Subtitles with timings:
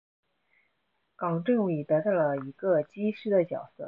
[1.15, 3.73] 冈政伟得到了一个机师的角色。